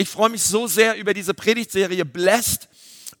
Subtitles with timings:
[0.00, 2.68] Ich freue mich so sehr über diese Predigtserie Blessed.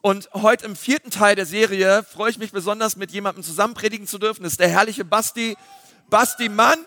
[0.00, 4.06] Und heute im vierten Teil der Serie freue ich mich besonders, mit jemandem zusammen predigen
[4.06, 4.44] zu dürfen.
[4.44, 5.56] Das ist der herrliche Basti,
[6.08, 6.78] Basti Mann,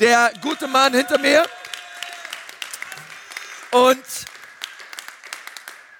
[0.00, 1.46] der gute Mann hinter mir.
[3.70, 4.02] Und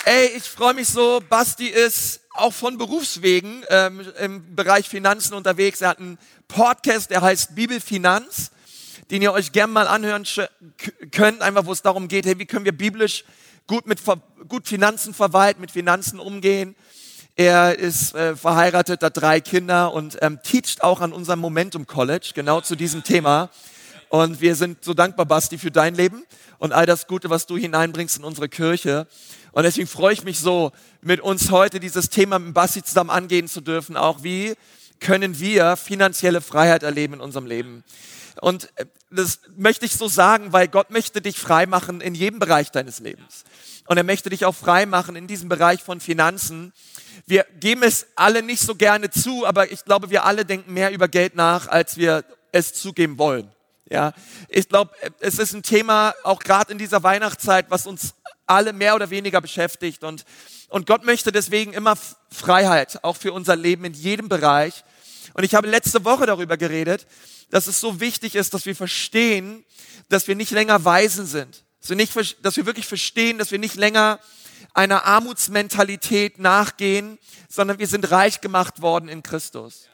[0.06, 5.82] ey, ich freue mich so, Basti ist auch von Berufswegen ähm, im Bereich Finanzen unterwegs.
[5.82, 6.18] Er hat einen
[6.48, 8.50] Podcast, der heißt Bibelfinanz
[9.10, 10.24] den ihr euch gern mal anhören
[11.12, 13.24] könnt, einfach wo es darum geht, hey, wie können wir biblisch
[13.66, 14.00] gut mit
[14.48, 16.76] gut Finanzen verwalten, mit Finanzen umgehen.
[17.34, 22.30] Er ist äh, verheiratet, hat drei Kinder und ähm, teacht auch an unserem Momentum College
[22.34, 23.50] genau zu diesem Thema.
[24.08, 26.24] Und wir sind so dankbar, Basti, für dein Leben
[26.58, 29.06] und all das Gute, was du hineinbringst in unsere Kirche.
[29.52, 33.48] Und deswegen freue ich mich so, mit uns heute dieses Thema mit Basti zusammen angehen
[33.48, 33.96] zu dürfen.
[33.96, 34.54] Auch wie
[35.00, 37.84] können wir finanzielle Freiheit erleben in unserem Leben?
[38.40, 42.38] Und äh, das möchte ich so sagen, weil Gott möchte dich frei machen in jedem
[42.38, 43.44] Bereich deines Lebens.
[43.86, 46.72] Und er möchte dich auch frei machen in diesem Bereich von Finanzen.
[47.26, 50.90] Wir geben es alle nicht so gerne zu, aber ich glaube, wir alle denken mehr
[50.90, 53.50] über Geld nach, als wir es zugeben wollen.
[53.88, 54.12] Ja,
[54.48, 58.96] ich glaube, es ist ein Thema auch gerade in dieser Weihnachtszeit, was uns alle mehr
[58.96, 60.24] oder weniger beschäftigt und
[60.68, 61.96] und Gott möchte deswegen immer
[62.30, 64.84] Freiheit, auch für unser Leben in jedem Bereich.
[65.36, 67.06] Und ich habe letzte Woche darüber geredet,
[67.50, 69.66] dass es so wichtig ist, dass wir verstehen,
[70.08, 71.62] dass wir nicht länger Weisen sind.
[71.80, 74.18] Dass wir, nicht, dass wir wirklich verstehen, dass wir nicht länger
[74.72, 77.18] einer Armutsmentalität nachgehen,
[77.50, 79.90] sondern wir sind reich gemacht worden in Christus.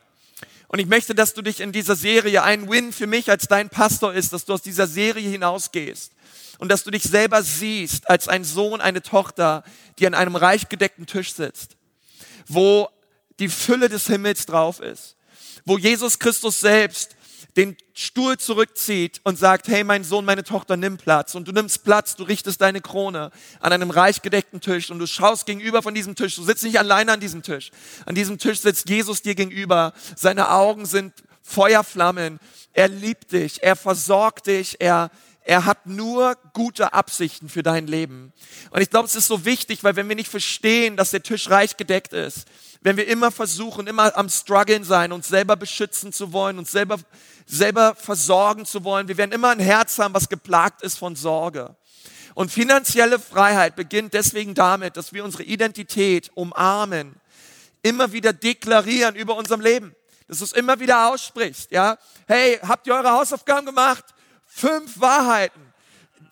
[0.69, 3.69] Und ich möchte, dass du dich in dieser Serie, ein Win für mich als dein
[3.69, 6.13] Pastor ist, dass du aus dieser Serie hinausgehst
[6.59, 9.65] und dass du dich selber siehst als ein Sohn, eine Tochter,
[9.99, 11.77] die an einem reich gedeckten Tisch sitzt,
[12.47, 12.89] wo
[13.41, 15.17] die Fülle des Himmels drauf ist,
[15.65, 17.17] wo Jesus Christus selbst
[17.57, 21.35] den Stuhl zurückzieht und sagt, hey mein Sohn, meine Tochter, nimm Platz.
[21.35, 25.07] Und du nimmst Platz, du richtest deine Krone an einem reich gedeckten Tisch und du
[25.07, 26.37] schaust gegenüber von diesem Tisch.
[26.37, 27.71] Du sitzt nicht alleine an diesem Tisch.
[28.07, 29.93] An diesem Tisch sitzt Jesus dir gegenüber.
[30.17, 31.13] Seine Augen sind
[31.43, 32.39] Feuerflammen.
[32.73, 35.11] Er liebt dich, er versorgt dich, er,
[35.45, 38.33] er hat nur gute Absichten für dein Leben.
[38.71, 41.51] Und ich glaube, es ist so wichtig, weil wenn wir nicht verstehen, dass der Tisch
[41.51, 42.47] reich gedeckt ist,
[42.83, 46.99] wenn wir immer versuchen, immer am struggeln sein, uns selber beschützen zu wollen, uns selber,
[47.47, 51.77] selber versorgen zu wollen, wir werden immer ein Herz haben, was geplagt ist von Sorge.
[52.35, 57.15] Und finanzielle Freiheit beginnt deswegen damit, dass wir unsere Identität umarmen,
[57.83, 59.95] immer wieder deklarieren über unserem Leben,
[60.29, 61.99] dass du es immer wieder aussprichst, ja?
[62.27, 64.05] Hey, habt ihr eure Hausaufgaben gemacht?
[64.55, 65.61] Fünf Wahrheiten,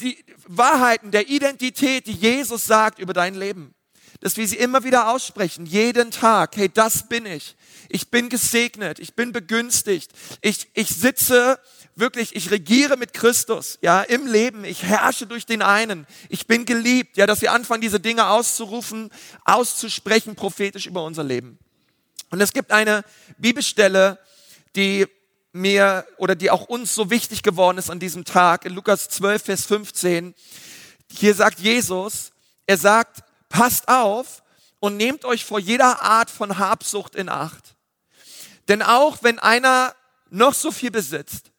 [0.00, 3.74] die Wahrheiten der Identität, die Jesus sagt über dein Leben
[4.20, 6.56] dass wir sie immer wieder aussprechen, jeden Tag.
[6.56, 7.56] Hey, das bin ich.
[7.88, 8.98] Ich bin gesegnet.
[8.98, 10.12] Ich bin begünstigt.
[10.42, 11.58] Ich, ich sitze
[11.96, 14.64] wirklich, ich regiere mit Christus, ja, im Leben.
[14.64, 16.06] Ich herrsche durch den einen.
[16.28, 17.16] Ich bin geliebt.
[17.16, 19.10] Ja, dass wir anfangen, diese Dinge auszurufen,
[19.44, 21.58] auszusprechen, prophetisch über unser Leben.
[22.30, 23.04] Und es gibt eine
[23.38, 24.18] Bibelstelle,
[24.76, 25.06] die
[25.52, 29.42] mir oder die auch uns so wichtig geworden ist an diesem Tag, in Lukas 12,
[29.42, 30.34] Vers 15.
[31.12, 32.32] Hier sagt Jesus,
[32.66, 34.42] er sagt, passt auf
[34.78, 37.74] und nehmt euch vor jeder Art von Habsucht in Acht.
[38.68, 39.94] Denn auch wenn einer
[40.30, 41.50] noch so viel besitzt,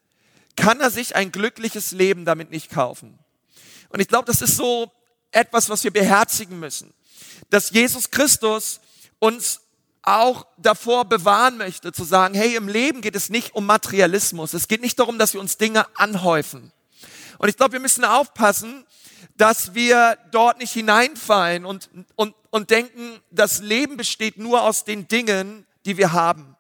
[0.55, 3.19] kann er sich ein glückliches Leben damit nicht kaufen.
[3.89, 4.91] Und ich glaube, das ist so
[5.31, 6.93] etwas, was wir beherzigen müssen,
[7.49, 8.79] dass Jesus Christus
[9.19, 9.61] uns
[10.03, 14.53] auch davor bewahren möchte, zu sagen, hey, im Leben geht es nicht um Materialismus.
[14.53, 16.71] Es geht nicht darum, dass wir uns Dinge anhäufen.
[17.37, 18.85] Und ich glaube, wir müssen aufpassen,
[19.37, 25.07] dass wir dort nicht hineinfallen und, und, und denken, das Leben besteht nur aus den
[25.07, 26.55] Dingen, die wir haben.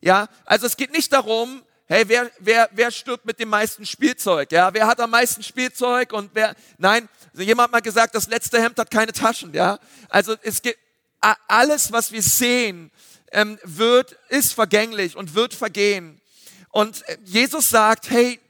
[0.00, 4.52] Ja, also es geht nicht darum, hey, wer, wer, wer stirbt mit dem meisten Spielzeug?
[4.52, 8.62] Ja, wer hat am meisten Spielzeug und wer, nein, jemand hat mal gesagt, das letzte
[8.62, 9.78] Hemd hat keine Taschen, ja.
[10.08, 10.78] Also es geht,
[11.20, 12.90] alles, was wir sehen,
[13.32, 16.20] ähm, wird, ist vergänglich und wird vergehen.
[16.70, 18.40] Und äh, Jesus sagt, hey,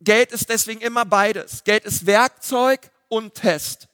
[0.00, 1.64] Geld ist deswegen immer beides.
[1.64, 3.88] Geld ist Werkzeug und Test.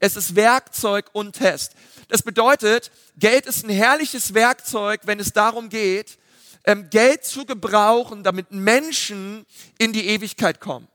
[0.00, 1.72] Es ist Werkzeug und Test.
[2.08, 6.18] Das bedeutet, Geld ist ein herrliches Werkzeug, wenn es darum geht,
[6.64, 9.46] ähm, Geld zu gebrauchen, damit Menschen
[9.78, 10.88] in die Ewigkeit kommen.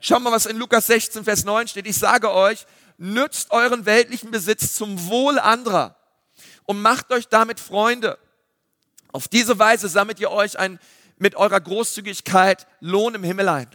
[0.00, 1.86] Schau mal, was in Lukas 16, Vers 9 steht.
[1.86, 2.66] Ich sage euch,
[2.98, 5.96] nützt euren weltlichen Besitz zum Wohl anderer
[6.72, 8.18] und macht euch damit Freunde.
[9.12, 10.78] Auf diese Weise sammelt ihr euch ein,
[11.18, 13.68] mit eurer Großzügigkeit Lohn im Himmel ein.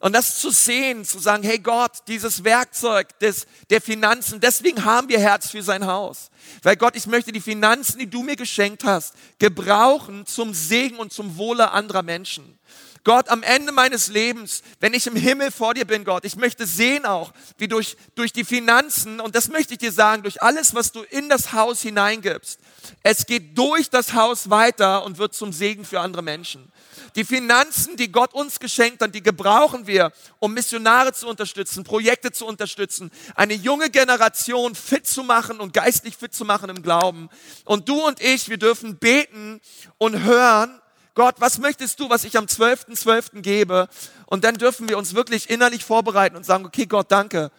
[0.00, 5.08] Und das zu sehen, zu sagen, hey Gott, dieses Werkzeug des, der Finanzen, deswegen haben
[5.08, 6.30] wir Herz für sein Haus.
[6.62, 11.14] Weil Gott, ich möchte die Finanzen, die du mir geschenkt hast, gebrauchen zum Segen und
[11.14, 12.58] zum Wohle anderer Menschen.
[13.02, 16.66] Gott, am Ende meines Lebens, wenn ich im Himmel vor dir bin, Gott, ich möchte
[16.66, 20.74] sehen auch, wie durch, durch die Finanzen, und das möchte ich dir sagen, durch alles,
[20.74, 22.60] was du in das Haus hineingibst,
[23.02, 26.70] es geht durch das Haus weiter und wird zum Segen für andere Menschen.
[27.16, 32.32] Die Finanzen, die Gott uns geschenkt hat, die gebrauchen wir, um Missionare zu unterstützen, Projekte
[32.32, 37.30] zu unterstützen, eine junge Generation fit zu machen und geistlich fit zu machen im Glauben.
[37.64, 39.60] Und du und ich, wir dürfen beten
[39.98, 40.80] und hören,
[41.14, 43.02] Gott, was möchtest du, was ich am 12.12.
[43.04, 43.40] .12.
[43.42, 43.88] gebe?
[44.26, 47.50] Und dann dürfen wir uns wirklich innerlich vorbereiten und sagen, okay, Gott, danke,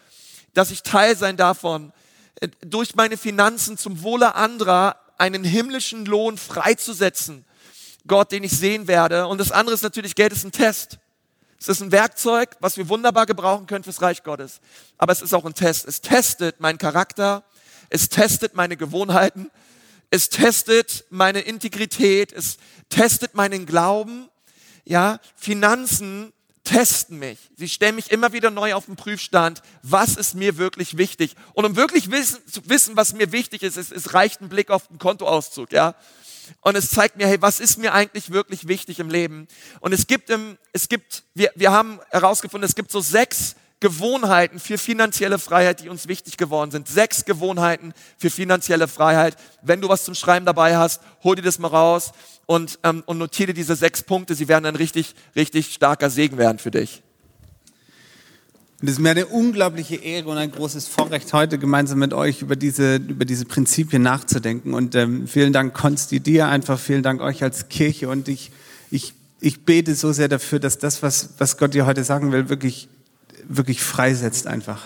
[0.54, 1.94] dass ich Teil sein davon,
[2.40, 7.46] äh, durch meine Finanzen zum Wohle anderer einen himmlischen Lohn freizusetzen
[8.08, 9.28] Gott, den ich sehen werde.
[9.28, 10.98] Und das andere ist natürlich, Geld ist ein Test.
[11.60, 14.60] Es ist ein Werkzeug, was wir wunderbar gebrauchen können fürs Reich Gottes.
[14.98, 15.88] Aber es ist auch ein Test.
[15.88, 17.44] Es testet meinen Charakter.
[17.90, 19.52] Es testet meine Gewohnheiten.
[20.12, 22.32] Es testet meine Integrität.
[22.32, 22.58] Es
[22.90, 24.30] testet meinen Glauben.
[24.86, 26.32] Ja, Finanzen
[26.64, 27.40] testen mich.
[27.58, 29.64] Sie stellen mich immer wieder neu auf den Prüfstand.
[29.82, 31.36] Was ist mir wirklich wichtig?
[31.54, 34.70] Und um wirklich wissen, zu wissen, was mir wichtig ist, es, es reicht ein Blick
[34.70, 35.96] auf den Kontoauszug, ja
[36.60, 39.48] und es zeigt mir, hey, was ist mir eigentlich wirklich wichtig im Leben?
[39.80, 44.60] Und es gibt, im, es gibt, wir, wir haben herausgefunden, es gibt so sechs Gewohnheiten
[44.60, 46.88] für finanzielle Freiheit, die uns wichtig geworden sind.
[46.88, 49.36] Sechs Gewohnheiten für finanzielle Freiheit.
[49.64, 52.14] Wenn du was zum Schreiben dabei hast, hol dir das mal raus
[52.46, 54.36] und, ähm, und notiere diese sechs Punkte.
[54.36, 57.02] Sie werden ein richtig, richtig starker Segen werden für dich.
[58.82, 62.42] Und es ist mir eine unglaubliche Ehre und ein großes Vorrecht, heute gemeinsam mit euch
[62.42, 64.74] über diese, über diese Prinzipien nachzudenken.
[64.74, 68.10] Und ähm, vielen Dank, Konsti, dir einfach, vielen Dank euch als Kirche.
[68.10, 68.52] Und ich,
[68.92, 72.50] ich, ich bete so sehr dafür, dass das, was, was Gott dir heute sagen will,
[72.50, 72.88] wirklich,
[73.48, 74.84] wirklich freisetzt einfach.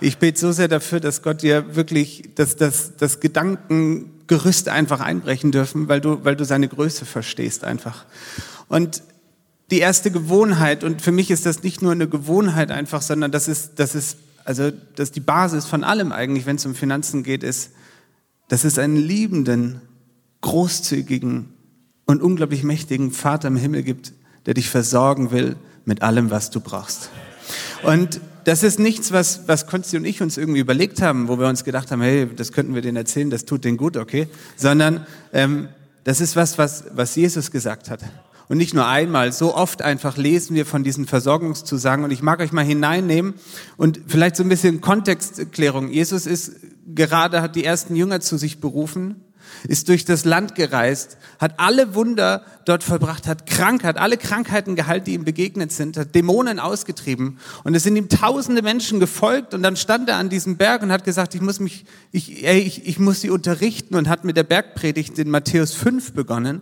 [0.00, 5.52] Ich bete so sehr dafür, dass Gott dir wirklich, dass das, das Gedankengerüst einfach einbrechen
[5.52, 8.04] dürfen, weil du, weil du seine Größe verstehst einfach.
[8.68, 9.02] Und
[9.70, 10.84] die erste Gewohnheit.
[10.84, 14.18] Und für mich ist das nicht nur eine Gewohnheit einfach, sondern das ist, das ist,
[14.44, 17.70] also, das ist die Basis von allem eigentlich, wenn es um Finanzen geht, ist,
[18.48, 19.80] dass es einen liebenden,
[20.42, 21.48] großzügigen
[22.04, 24.12] und unglaublich mächtigen Vater im Himmel gibt,
[24.44, 25.56] der dich versorgen will
[25.86, 27.08] mit allem, was du brauchst.
[27.82, 31.48] Und das ist nichts, was, was Konsti und ich uns irgendwie überlegt haben, wo wir
[31.48, 34.28] uns gedacht haben, hey, das könnten wir denen erzählen, das tut denen gut, okay?
[34.56, 35.68] Sondern ähm,
[36.04, 38.00] das ist was, was, was Jesus gesagt hat.
[38.48, 42.04] Und nicht nur einmal, so oft einfach lesen wir von diesen Versorgungszusagen.
[42.04, 43.34] Und ich mag euch mal hineinnehmen
[43.78, 45.88] und vielleicht so ein bisschen Kontextklärung.
[45.88, 46.52] Jesus ist
[46.94, 49.22] gerade, hat die ersten Jünger zu sich berufen,
[49.68, 55.06] ist durch das Land gereist, hat alle Wunder dort vollbracht, hat Krankheit, alle Krankheiten geheilt,
[55.06, 57.38] die ihm begegnet sind, hat Dämonen ausgetrieben.
[57.64, 60.92] Und es sind ihm tausende Menschen gefolgt und dann stand er an diesem Berg und
[60.92, 64.36] hat gesagt, ich muss mich, ich, ey, ich, ich muss sie unterrichten und hat mit
[64.36, 66.60] der Bergpredigt in Matthäus 5 begonnen.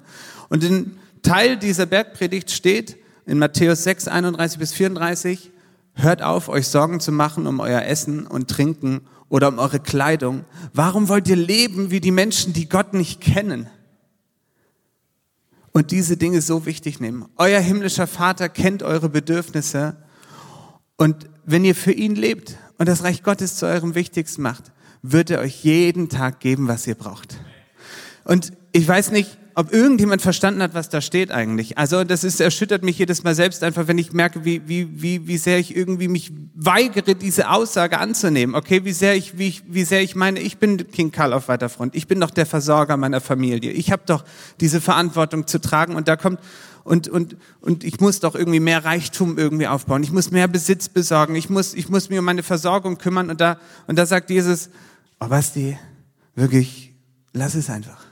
[0.49, 2.97] Und in Teil dieser Bergpredigt steht
[3.27, 5.51] in Matthäus 6, 31 bis 34,
[5.95, 10.45] hört auf, euch Sorgen zu machen um euer Essen und Trinken oder um eure Kleidung.
[10.75, 13.67] Warum wollt ihr leben wie die Menschen, die Gott nicht kennen?
[15.73, 17.25] Und diese Dinge so wichtig nehmen.
[17.37, 19.97] Euer himmlischer Vater kennt eure Bedürfnisse
[20.99, 24.71] und wenn ihr für ihn lebt und das Reich Gottes zu eurem Wichtigsten macht,
[25.01, 27.41] wird er euch jeden Tag geben, was ihr braucht.
[28.25, 31.79] Und ich weiß nicht, ob irgendjemand verstanden hat, was da steht eigentlich.
[31.79, 35.27] Also das ist, erschüttert mich jedes Mal selbst einfach, wenn ich merke, wie, wie, wie,
[35.27, 38.55] wie sehr ich irgendwie mich weigere, diese Aussage anzunehmen.
[38.55, 41.49] Okay, wie sehr ich, wie, ich, wie sehr ich meine, ich bin King Karl auf
[41.49, 41.95] weiter Front.
[41.95, 43.73] Ich bin doch der Versorger meiner Familie.
[43.73, 44.25] Ich habe doch
[44.61, 46.41] diese Verantwortung zu tragen und da kommt
[46.85, 50.03] und, und, und ich muss doch irgendwie mehr Reichtum irgendwie aufbauen.
[50.03, 51.37] Ich muss mehr Besitz besorgen.
[51.37, 54.69] Ich muss, ich muss mir um meine Versorgung kümmern und da, und da sagt Jesus,
[55.21, 55.79] oh Basti,
[56.35, 56.93] wirklich,
[57.33, 58.12] lass es einfach.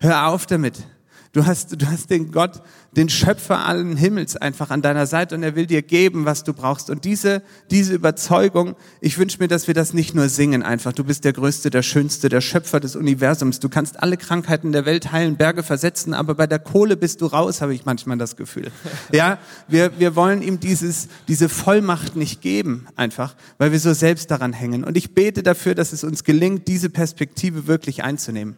[0.00, 0.84] Hör auf damit.
[1.32, 2.62] Du hast, du hast den Gott,
[2.96, 6.54] den Schöpfer allen Himmels einfach an deiner Seite und er will dir geben, was du
[6.54, 6.88] brauchst.
[6.88, 10.94] Und diese, diese Überzeugung, ich wünsche mir, dass wir das nicht nur singen einfach.
[10.94, 13.60] Du bist der Größte, der Schönste, der Schöpfer des Universums.
[13.60, 17.26] Du kannst alle Krankheiten der Welt heilen, Berge versetzen, aber bei der Kohle bist du
[17.26, 18.70] raus, habe ich manchmal das Gefühl.
[19.12, 19.38] Ja,
[19.68, 24.54] wir, wir wollen ihm dieses, diese Vollmacht nicht geben einfach, weil wir so selbst daran
[24.54, 24.82] hängen.
[24.82, 28.56] Und ich bete dafür, dass es uns gelingt, diese Perspektive wirklich einzunehmen.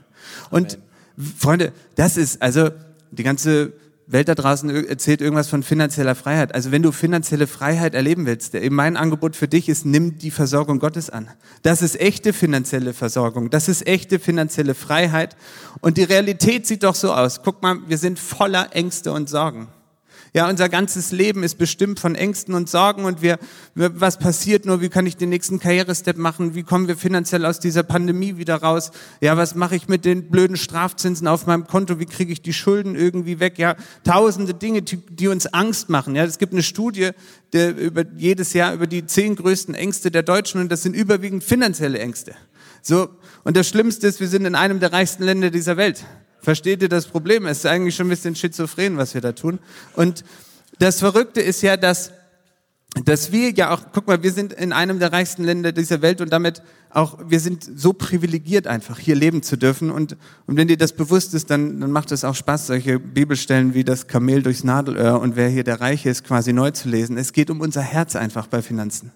[0.50, 0.89] Und Amen
[1.38, 2.70] Freunde, das ist, also
[3.10, 3.72] die ganze
[4.12, 6.52] Welt da draußen erzählt irgendwas von finanzieller Freiheit.
[6.54, 10.80] Also wenn du finanzielle Freiheit erleben willst, mein Angebot für dich ist, nimm die Versorgung
[10.80, 11.28] Gottes an.
[11.62, 13.50] Das ist echte finanzielle Versorgung.
[13.50, 15.36] Das ist echte finanzielle Freiheit.
[15.80, 17.42] Und die Realität sieht doch so aus.
[17.44, 19.68] Guck mal, wir sind voller Ängste und Sorgen.
[20.32, 23.38] Ja, unser ganzes Leben ist bestimmt von Ängsten und Sorgen und wir,
[23.74, 27.58] was passiert nur, wie kann ich den nächsten Karrierestep machen, wie kommen wir finanziell aus
[27.58, 31.98] dieser Pandemie wieder raus, ja, was mache ich mit den blöden Strafzinsen auf meinem Konto,
[31.98, 36.14] wie kriege ich die Schulden irgendwie weg, ja, tausende Dinge, die, die uns Angst machen,
[36.14, 37.10] ja, es gibt eine Studie
[37.52, 41.42] der, über jedes Jahr über die zehn größten Ängste der Deutschen und das sind überwiegend
[41.42, 42.34] finanzielle Ängste.
[42.82, 43.08] So,
[43.42, 46.04] und das Schlimmste ist, wir sind in einem der reichsten Länder dieser Welt.
[46.40, 47.46] Versteht ihr das Problem?
[47.46, 49.58] Es ist eigentlich schon ein bisschen schizophren, was wir da tun.
[49.94, 50.24] Und
[50.78, 52.12] das Verrückte ist ja, dass,
[53.04, 56.20] dass wir ja auch, guck mal, wir sind in einem der reichsten Länder dieser Welt
[56.20, 59.90] und damit auch, wir sind so privilegiert einfach, hier leben zu dürfen.
[59.90, 60.16] Und,
[60.46, 63.84] und wenn dir das bewusst ist, dann, dann macht es auch Spaß, solche Bibelstellen wie
[63.84, 67.18] das Kamel durchs Nadelöhr und wer hier der Reiche ist, quasi neu zu lesen.
[67.18, 69.12] Es geht um unser Herz einfach bei Finanzen.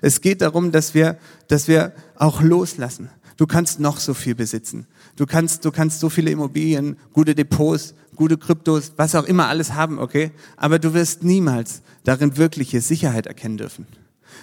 [0.00, 3.10] Es geht darum, dass wir, dass wir auch loslassen.
[3.36, 4.86] Du kannst noch so viel besitzen.
[5.16, 9.74] Du kannst, du kannst so viele Immobilien, gute Depots, gute Kryptos, was auch immer alles
[9.74, 10.30] haben, okay?
[10.56, 13.86] Aber du wirst niemals darin wirkliche Sicherheit erkennen dürfen.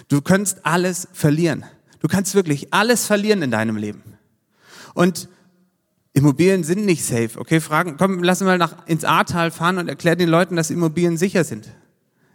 [0.08, 1.64] Du kannst alles verlieren.
[2.00, 4.02] Du kannst wirklich alles verlieren in deinem Leben.
[4.94, 5.28] Und
[6.12, 7.60] Immobilien sind nicht safe, okay?
[7.60, 11.44] Fragen, komm, lass mal nach, ins Ahrtal fahren und erklär den Leuten, dass Immobilien sicher
[11.44, 11.68] sind.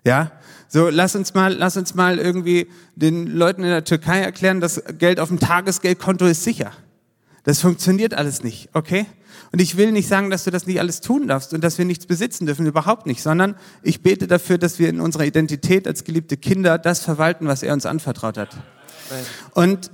[0.05, 0.31] Ja?
[0.67, 4.81] So, lass uns mal, lass uns mal irgendwie den Leuten in der Türkei erklären, dass
[4.97, 6.71] Geld auf dem Tagesgeldkonto ist sicher.
[7.45, 9.05] Das funktioniert alles nicht, okay?
[9.51, 11.85] Und ich will nicht sagen, dass du das nicht alles tun darfst und dass wir
[11.85, 16.03] nichts besitzen dürfen, überhaupt nicht, sondern ich bete dafür, dass wir in unserer Identität als
[16.03, 18.57] geliebte Kinder das verwalten, was er uns anvertraut hat.
[19.51, 19.91] Und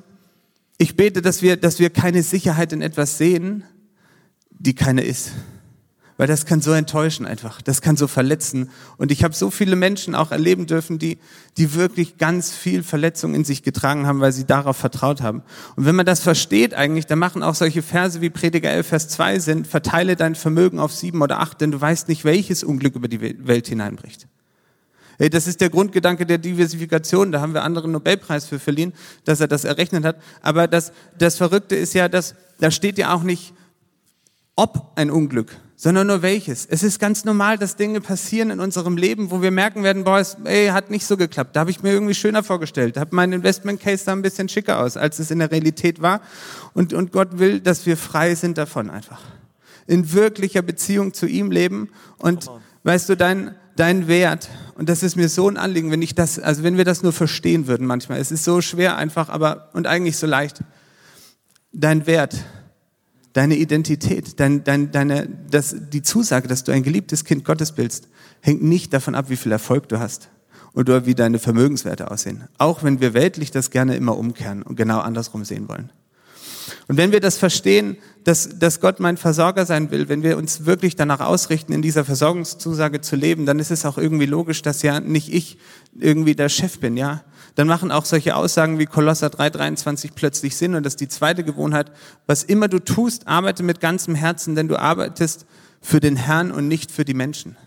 [0.77, 3.63] ich bete, dass wir, dass wir keine Sicherheit in etwas sehen,
[4.49, 5.31] die keine ist
[6.21, 8.69] weil das kann so enttäuschen einfach, das kann so verletzen.
[8.97, 11.17] Und ich habe so viele Menschen auch erleben dürfen, die,
[11.57, 15.41] die wirklich ganz viel Verletzung in sich getragen haben, weil sie darauf vertraut haben.
[15.75, 19.07] Und wenn man das versteht eigentlich, dann machen auch solche Verse wie Prediger 11, Vers
[19.07, 22.93] 2 sind, verteile dein Vermögen auf sieben oder acht, denn du weißt nicht, welches Unglück
[22.93, 24.27] über die Welt hineinbricht.
[25.17, 27.31] Hey, das ist der Grundgedanke der Diversifikation.
[27.31, 28.93] Da haben wir anderen Nobelpreis für verliehen,
[29.25, 30.21] dass er das errechnet hat.
[30.43, 33.55] Aber das, das Verrückte ist ja, dass da steht ja auch nicht,
[34.55, 36.67] ob ein Unglück, sondern nur welches.
[36.67, 40.19] Es ist ganz normal, dass Dinge passieren in unserem Leben, wo wir merken werden, boah,
[40.19, 41.55] es ey, hat nicht so geklappt.
[41.55, 42.97] Da habe ich mir irgendwie schöner vorgestellt.
[42.97, 45.99] Da hat mein Investment Case da ein bisschen schicker aus, als es in der Realität
[45.99, 46.21] war.
[46.75, 49.21] Und, und Gott will, dass wir frei sind davon einfach.
[49.87, 51.89] In wirklicher Beziehung zu ihm leben.
[52.19, 52.45] Und
[52.83, 56.37] weißt du, dein, dein Wert, und das ist mir so ein Anliegen, wenn ich das,
[56.37, 58.19] also wenn wir das nur verstehen würden manchmal.
[58.19, 60.61] Es ist so schwer einfach, aber, und eigentlich so leicht.
[61.73, 62.35] Dein Wert,
[63.33, 68.07] deine Identität, dein, dein, deine, das, die Zusage, dass du ein geliebtes Kind Gottes bist,
[68.41, 70.29] hängt nicht davon ab, wie viel Erfolg du hast
[70.73, 72.47] oder wie deine Vermögenswerte aussehen.
[72.57, 75.91] Auch wenn wir weltlich das gerne immer umkehren und genau andersrum sehen wollen.
[76.87, 80.65] Und wenn wir das verstehen, dass, dass Gott mein Versorger sein will, wenn wir uns
[80.65, 84.81] wirklich danach ausrichten, in dieser Versorgungszusage zu leben, dann ist es auch irgendwie logisch, dass
[84.81, 85.57] ja nicht ich
[85.99, 87.23] irgendwie der Chef bin, ja,
[87.55, 90.75] dann machen auch solche Aussagen wie Kolosser 3,23 plötzlich Sinn.
[90.75, 91.91] Und das ist die zweite Gewohnheit.
[92.27, 95.45] Was immer du tust, arbeite mit ganzem Herzen, denn du arbeitest
[95.81, 97.57] für den Herrn und nicht für die Menschen.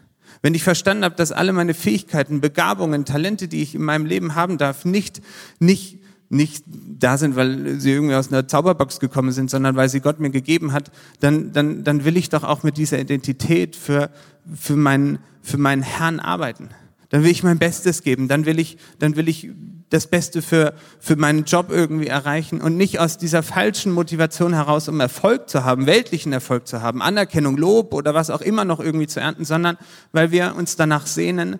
[0.43, 4.35] Wenn ich verstanden habe, dass alle meine Fähigkeiten, Begabungen, Talente, die ich in meinem Leben
[4.35, 5.23] haben darf, nicht,
[5.59, 5.99] nicht,
[6.29, 10.21] nicht da sind, weil sie irgendwie aus einer Zauberbox gekommen sind, sondern weil sie Gott
[10.21, 14.11] mir gegeben hat, dann, dann, dann will ich doch auch mit dieser Identität für,
[14.55, 16.71] für, meinen, für meinen Herrn arbeiten
[17.15, 19.49] dann will ich mein Bestes geben, dann will ich, dann will ich
[19.91, 24.89] das Beste für, für meinen Job irgendwie erreichen und nicht aus dieser falschen Motivation heraus,
[24.89, 28.81] um Erfolg zu haben, weltlichen Erfolg zu haben, Anerkennung, Lob oder was auch immer noch
[28.81, 29.77] irgendwie zu ernten, sondern
[30.13, 31.59] weil wir uns danach sehnen,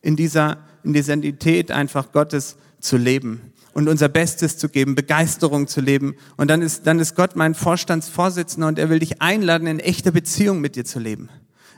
[0.00, 5.66] in dieser, in dieser Identität einfach Gottes zu leben und unser Bestes zu geben, Begeisterung
[5.66, 6.14] zu leben.
[6.36, 10.10] Und dann ist, dann ist Gott mein Vorstandsvorsitzender und er will dich einladen, in echter
[10.10, 11.30] Beziehung mit dir zu leben.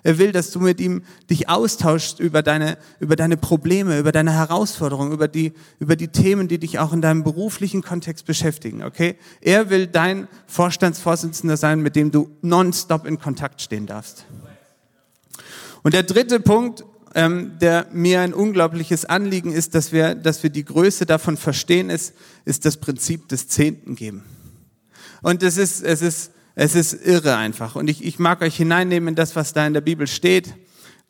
[0.04, 4.32] Er will, dass du mit ihm dich austauschst über deine, über deine Probleme, über deine
[4.32, 9.16] Herausforderungen, über die, über die Themen, die dich auch in deinem beruflichen Kontext beschäftigen, okay?
[9.40, 14.26] Er will dein Vorstandsvorsitzender sein, mit dem du nonstop in Kontakt stehen darfst.
[15.82, 16.84] Und der dritte Punkt,
[17.14, 21.88] ähm, der mir ein unglaubliches Anliegen ist, dass wir, dass wir die Größe davon verstehen,
[21.88, 22.12] ist,
[22.44, 24.22] ist das Prinzip des Zehnten geben.
[25.22, 27.76] Und es ist, es ist es ist irre einfach.
[27.76, 30.54] Und ich, ich mag euch hineinnehmen in das, was da in der Bibel steht.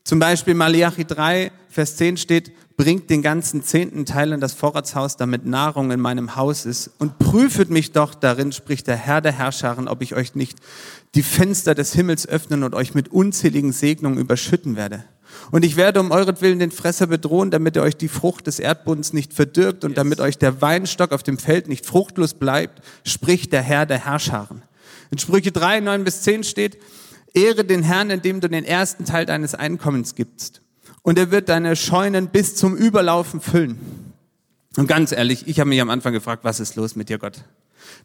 [0.04, 5.16] Zum Beispiel Malachi 3, Vers 10 steht, bringt den ganzen zehnten Teil in das Vorratshaus,
[5.16, 6.90] damit Nahrung in meinem Haus ist.
[6.98, 10.58] Und prüfet mich doch darin, spricht der Herr der Herrscharen, ob ich euch nicht
[11.14, 15.04] die Fenster des Himmels öffnen und euch mit unzähligen Segnungen überschütten werde.
[15.50, 19.12] Und ich werde um euretwillen den Fresser bedrohen, damit er euch die Frucht des Erdbodens
[19.12, 19.96] nicht verdirbt und yes.
[19.96, 24.62] damit euch der Weinstock auf dem Feld nicht fruchtlos bleibt, spricht der Herr der Herrscharen.
[25.10, 26.78] In Sprüche 3, 9 bis 10 steht,
[27.32, 30.62] Ehre den Herrn, indem du den ersten Teil deines Einkommens gibst
[31.04, 33.78] und er wird deine Scheunen bis zum Überlaufen füllen.
[34.76, 37.44] Und ganz ehrlich, ich habe mich am Anfang gefragt, was ist los mit dir, Gott?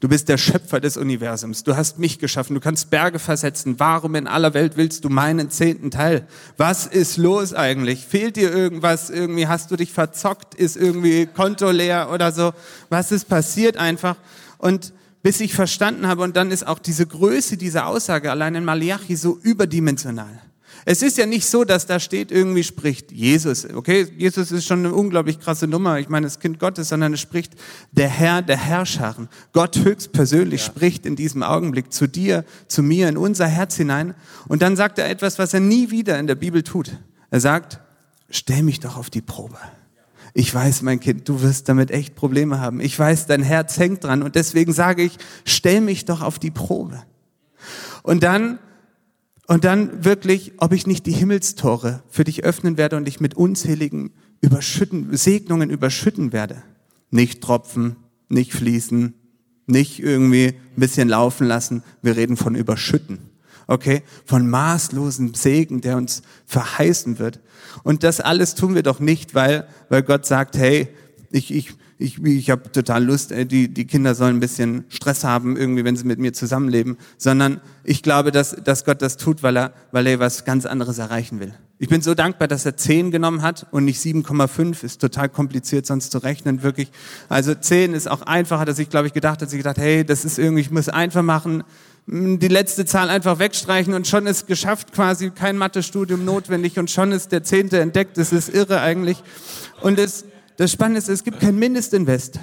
[0.02, 1.64] Du bist der Schöpfer des Universums.
[1.64, 2.54] Du hast mich geschaffen.
[2.54, 3.80] Du kannst Berge versetzen.
[3.80, 6.28] Warum in aller Welt willst du meinen zehnten Teil?
[6.58, 8.06] Was ist los eigentlich?
[8.06, 9.10] Fehlt dir irgendwas?
[9.10, 10.54] Irgendwie hast du dich verzockt?
[10.54, 12.52] Ist irgendwie Konto leer oder so?
[12.90, 14.18] Was ist passiert einfach?
[14.58, 18.66] Und bis ich verstanden habe, und dann ist auch diese Größe dieser Aussage allein in
[18.66, 20.42] Malachi so überdimensional.
[20.86, 23.66] Es ist ja nicht so, dass da steht, irgendwie spricht Jesus.
[23.66, 26.00] Okay, Jesus ist schon eine unglaublich krasse Nummer.
[26.00, 27.54] Ich meine, das Kind Gottes, sondern es spricht
[27.92, 29.28] der Herr der Herrscharen.
[29.52, 30.68] Gott höchstpersönlich ja.
[30.68, 34.16] spricht in diesem Augenblick zu dir, zu mir, in unser Herz hinein.
[34.48, 36.92] Und dann sagt er etwas, was er nie wieder in der Bibel tut.
[37.30, 37.80] Er sagt,
[38.30, 39.58] stell mich doch auf die Probe.
[40.40, 42.80] Ich weiß, mein Kind, du wirst damit echt Probleme haben.
[42.80, 44.24] Ich weiß, dein Herz hängt dran.
[44.24, 47.04] Und deswegen sage ich, stell mich doch auf die Probe.
[48.04, 48.58] Und dann
[49.48, 53.34] und dann wirklich, ob ich nicht die Himmelstore für dich öffnen werde und dich mit
[53.34, 56.64] unzähligen überschütten, Segnungen überschütten werde.
[57.12, 57.98] Nicht tropfen,
[58.30, 59.14] nicht fließen,
[59.66, 61.84] nicht irgendwie ein bisschen laufen lassen.
[62.02, 63.29] Wir reden von überschütten.
[63.70, 64.02] Okay?
[64.26, 67.40] Von maßlosen Segen, der uns verheißen wird.
[67.84, 70.88] Und das alles tun wir doch nicht, weil, weil Gott sagt, hey,
[71.30, 75.24] ich, ich, ich, ich habe total Lust, äh, die, die Kinder sollen ein bisschen Stress
[75.24, 79.44] haben, irgendwie, wenn sie mit mir zusammenleben, sondern ich glaube, dass, dass Gott das tut,
[79.44, 81.54] weil er, weil er was ganz anderes erreichen will.
[81.78, 84.84] Ich bin so dankbar, dass er 10 genommen hat und nicht 7,5.
[84.84, 86.92] Ist total kompliziert sonst zu rechnen, wirklich.
[87.30, 90.26] Also 10 ist auch einfacher, dass ich, glaube ich, gedacht, dass ich gedacht, hey, das
[90.26, 91.64] ist irgendwie, ich muss einfach machen,
[92.12, 97.12] die letzte Zahl einfach wegstreichen und schon ist geschafft, quasi kein Mathestudium notwendig und schon
[97.12, 98.18] ist der Zehnte entdeckt.
[98.18, 99.22] Das ist irre eigentlich.
[99.82, 100.26] Und es,
[100.58, 102.40] das Spannende ist, es gibt kein Mindestinvest.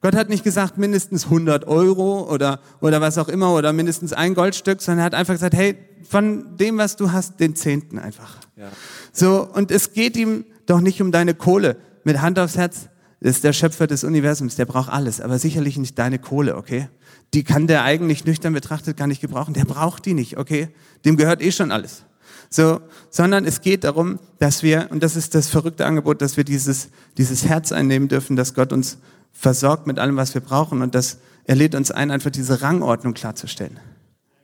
[0.00, 4.34] Gott hat nicht gesagt mindestens 100 Euro oder, oder was auch immer oder mindestens ein
[4.34, 5.76] Goldstück, sondern er hat einfach gesagt, hey,
[6.08, 8.38] von dem, was du hast, den Zehnten einfach.
[8.56, 8.68] Ja.
[9.12, 11.76] So, und es geht ihm doch nicht um deine Kohle.
[12.04, 12.88] Mit Hand aufs Herz,
[13.20, 16.88] das ist der Schöpfer des Universums, der braucht alles, aber sicherlich nicht deine Kohle, okay?
[17.34, 19.54] Die kann der eigentlich nüchtern betrachtet gar nicht gebrauchen.
[19.54, 20.68] Der braucht die nicht, okay?
[21.04, 22.04] Dem gehört eh schon alles.
[22.48, 26.42] So, sondern es geht darum, dass wir, und das ist das verrückte Angebot, dass wir
[26.42, 28.98] dieses, dieses Herz einnehmen dürfen, dass Gott uns
[29.32, 33.14] versorgt mit allem, was wir brauchen und dass er lädt uns ein, einfach diese Rangordnung
[33.14, 33.78] klarzustellen.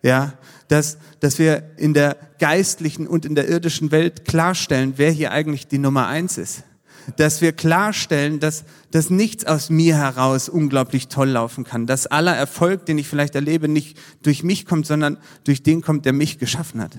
[0.03, 0.35] Ja,
[0.69, 5.67] dass, dass wir in der geistlichen und in der irdischen Welt klarstellen, wer hier eigentlich
[5.67, 6.63] die Nummer eins ist.
[7.17, 11.87] Dass wir klarstellen, dass, dass nichts aus mir heraus unglaublich toll laufen kann.
[11.87, 16.05] Dass aller Erfolg, den ich vielleicht erlebe, nicht durch mich kommt, sondern durch den kommt,
[16.05, 16.97] der mich geschaffen hat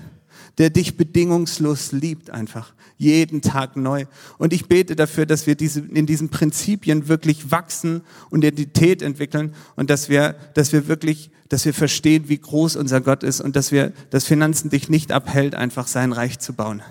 [0.58, 2.74] der dich bedingungslos liebt einfach.
[2.96, 4.06] Jeden Tag neu.
[4.38, 9.54] Und ich bete dafür, dass wir diese, in diesen Prinzipien wirklich wachsen und Identität entwickeln
[9.76, 13.54] und dass wir, dass wir wirklich, dass wir verstehen, wie groß unser Gott ist und
[13.54, 16.82] dass wir, dass Finanzen dich nicht abhält, einfach sein Reich zu bauen,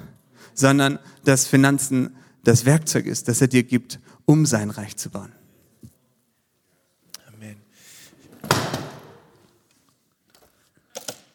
[0.54, 2.12] sondern dass Finanzen
[2.48, 5.34] das Werkzeug ist, das er dir gibt, um sein Reich zu bauen.
[7.28, 7.62] Amen.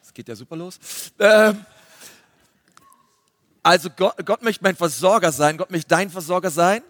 [0.01, 0.79] Es geht ja super los.
[1.19, 1.63] Ähm
[3.61, 6.81] also Gott, Gott möchte mein Versorger sein, Gott möchte dein Versorger sein.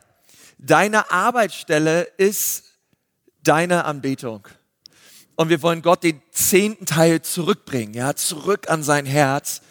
[0.57, 2.63] Deine Arbeitsstelle ist
[3.43, 4.47] deine Anbetung.
[5.35, 9.61] Und wir wollen Gott den zehnten Teil zurückbringen, ja, zurück an sein Herz.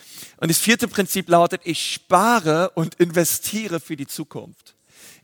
[0.42, 4.74] Und das vierte Prinzip lautet, ich spare und investiere für die Zukunft.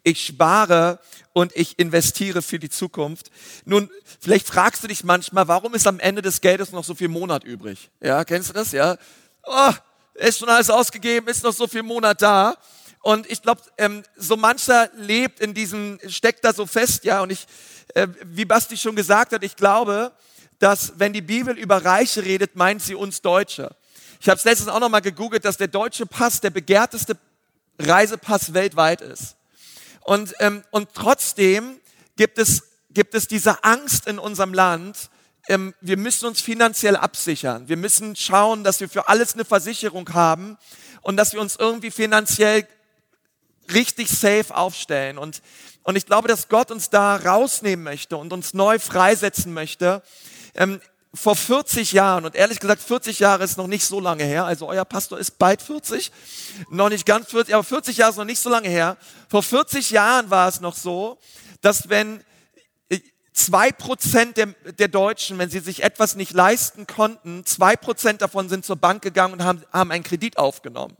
[0.04, 1.00] Ich spare
[1.32, 3.32] und ich investiere für die Zukunft.
[3.64, 7.08] Nun, vielleicht fragst du dich manchmal, warum ist am Ende des Geldes noch so viel
[7.08, 7.90] Monat übrig?
[8.00, 8.70] Ja, kennst du das?
[8.70, 8.96] Ja.
[9.42, 9.72] Oh,
[10.14, 12.56] ist schon alles ausgegeben, ist noch so viel Monat da.
[13.00, 17.22] Und ich glaube, ähm, so mancher lebt in diesem, steckt da so fest, ja.
[17.22, 17.44] Und ich,
[17.94, 20.12] äh, wie Basti schon gesagt hat, ich glaube,
[20.60, 23.74] dass wenn die Bibel über Reiche redet, meint sie uns Deutsche.
[24.20, 27.16] Ich habe es letztens auch nochmal gegoogelt, dass der deutsche Pass der begehrteste
[27.78, 29.36] Reisepass weltweit ist.
[30.00, 31.80] Und, ähm, und trotzdem
[32.16, 35.10] gibt es, gibt es diese Angst in unserem Land,
[35.48, 37.68] ähm, wir müssen uns finanziell absichern.
[37.68, 40.58] Wir müssen schauen, dass wir für alles eine Versicherung haben
[41.00, 42.66] und dass wir uns irgendwie finanziell
[43.72, 45.16] richtig safe aufstellen.
[45.16, 45.42] Und,
[45.82, 50.02] und ich glaube, dass Gott uns da rausnehmen möchte und uns neu freisetzen möchte.
[50.54, 50.80] Ähm,
[51.14, 54.68] vor 40 Jahren, und ehrlich gesagt, 40 Jahre ist noch nicht so lange her, also
[54.68, 56.12] euer Pastor ist bald 40,
[56.70, 58.96] noch nicht ganz 40, aber 40 Jahre ist noch nicht so lange her.
[59.28, 61.18] Vor 40 Jahren war es noch so,
[61.60, 62.22] dass wenn
[63.38, 64.46] Zwei Prozent der,
[64.78, 69.00] der, Deutschen, wenn sie sich etwas nicht leisten konnten, zwei Prozent davon sind zur Bank
[69.00, 70.96] gegangen und haben, haben einen Kredit aufgenommen,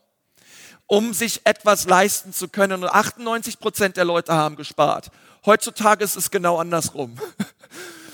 [0.86, 2.84] um sich etwas leisten zu können.
[2.84, 5.10] Und 98 Prozent der Leute haben gespart.
[5.46, 7.18] Heutzutage ist es genau andersrum.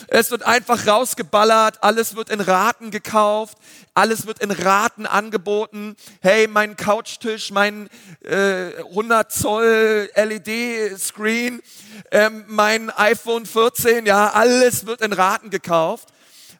[0.08, 3.56] Es wird einfach rausgeballert, alles wird in Raten gekauft,
[3.94, 5.96] alles wird in Raten angeboten.
[6.20, 7.88] Hey, mein Couchtisch, mein
[8.22, 11.62] äh, 100 Zoll LED-Screen,
[12.10, 16.08] ähm, mein iPhone 14, ja, alles wird in Raten gekauft.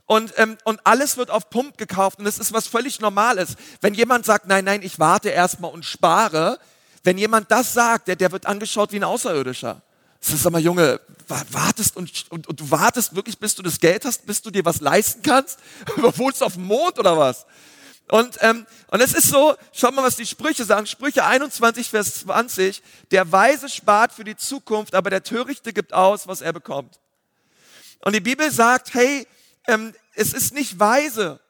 [0.06, 3.56] Und, ähm, und alles wird auf Pump gekauft und das ist was völlig Normales.
[3.80, 6.58] Wenn jemand sagt, nein, nein, ich warte erstmal und spare,
[7.04, 9.80] wenn jemand das sagt, der, der wird angeschaut wie ein Außerirdischer.
[10.32, 14.26] Ist aber Junge, wartest und, und, und, du wartest wirklich, bis du das Geld hast,
[14.26, 15.58] bis du dir was leisten kannst?
[15.96, 17.46] Wohnst du auf dem Mond oder was?
[18.08, 20.86] Und, ähm, und es ist so, schau mal, was die Sprüche sagen.
[20.86, 22.82] Sprüche 21, Vers 20.
[23.10, 27.00] Der Weise spart für die Zukunft, aber der Törichte gibt aus, was er bekommt.
[28.00, 29.26] Und die Bibel sagt, hey,
[29.66, 31.40] ähm, es ist nicht weise,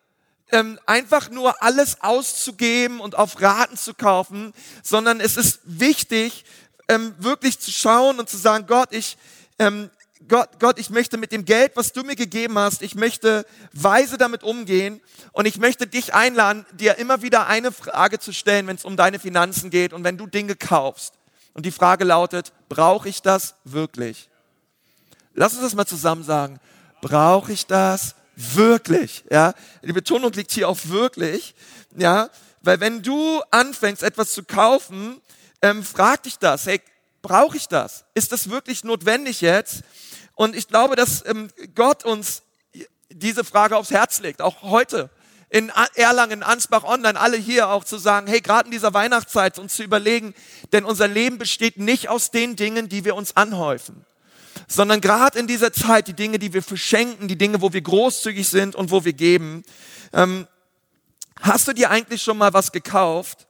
[0.53, 6.45] ähm, einfach nur alles auszugeben und auf Raten zu kaufen, sondern es ist wichtig,
[6.88, 9.16] ähm, wirklich zu schauen und zu sagen, Gott, ich,
[9.59, 9.90] ähm,
[10.29, 14.16] Gott, Gott, ich möchte mit dem Geld, was du mir gegeben hast, ich möchte weise
[14.16, 15.01] damit umgehen
[15.33, 18.97] und ich möchte dich einladen, dir immer wieder eine Frage zu stellen, wenn es um
[18.97, 21.14] deine Finanzen geht und wenn du Dinge kaufst.
[21.53, 24.29] Und die Frage lautet, brauche ich das wirklich?
[25.35, 26.59] Lass uns das mal zusammen sagen
[27.05, 29.25] brauche ich das wirklich?
[29.31, 31.55] Ja, die Betonung liegt hier auf wirklich.
[31.97, 32.31] Ja,
[32.62, 35.20] weil wenn du anfängst, etwas zu kaufen,
[35.64, 36.66] ähm, frag dich das.
[36.66, 36.83] Hey,
[37.22, 38.05] brauche ich das?
[38.12, 39.81] Ist das wirklich notwendig jetzt?
[40.35, 42.42] Und ich glaube, dass ähm, Gott uns
[43.09, 45.09] diese Frage aufs Herz legt, auch heute
[45.48, 49.74] in Erlangen, Ansbach Online, alle hier auch zu sagen, hey, gerade in dieser Weihnachtszeit uns
[49.74, 50.35] zu überlegen,
[50.72, 54.05] denn unser Leben besteht nicht aus den Dingen, die wir uns anhäufen
[54.66, 58.48] sondern gerade in dieser Zeit die Dinge, die wir verschenken, die Dinge, wo wir großzügig
[58.48, 59.62] sind und wo wir geben.
[60.12, 60.46] Ähm,
[61.40, 63.46] hast du dir eigentlich schon mal was gekauft,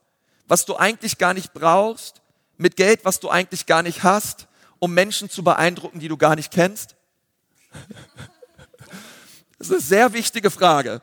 [0.47, 2.21] was du eigentlich gar nicht brauchst,
[2.57, 4.47] mit Geld, was du eigentlich gar nicht hast,
[4.79, 6.95] um Menschen zu beeindrucken, die du gar nicht kennst?
[9.57, 11.01] Das ist eine sehr wichtige Frage.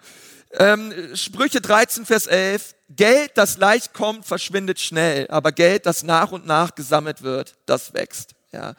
[0.52, 2.74] Ähm, Sprüche 13, Vers 11.
[2.90, 7.94] Geld, das leicht kommt, verschwindet schnell, aber Geld, das nach und nach gesammelt wird, das
[7.94, 8.34] wächst.
[8.52, 8.74] Ja.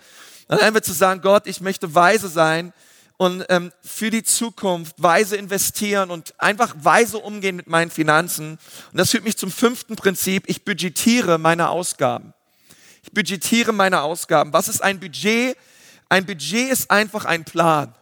[0.48, 2.72] Dann einfach zu sagen, Gott, ich möchte weise sein
[3.18, 8.60] und ähm, für die Zukunft weise investieren und einfach weise umgehen mit meinen Finanzen.
[8.92, 10.46] Und das führt mich zum fünften Prinzip.
[10.48, 12.34] Ich budgetiere meine Ausgaben.
[13.04, 14.54] Ich budgetiere meine Ausgaben.
[14.54, 15.58] Was ist ein Budget?
[16.10, 17.94] Ein Budget ist einfach ein Plan.